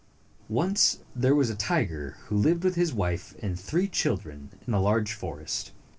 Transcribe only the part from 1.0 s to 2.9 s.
there was a tiger who lived with